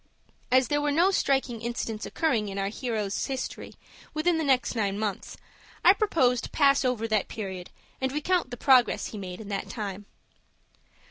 [0.51, 3.75] As there were no striking incidents occurring in our hero's history
[4.15, 5.37] within the next nine months,
[5.85, 7.69] I propose to pass over that period,
[8.01, 10.07] and recount the progress he made in that time.